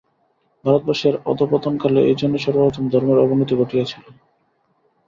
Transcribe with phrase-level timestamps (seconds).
[0.65, 4.03] ভারতবর্ষের অধঃপতনকালে এইজন্যই সর্বপ্রথম ধর্মের অবনতি ঘটিয়াছিল।